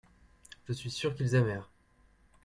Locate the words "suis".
0.73-0.89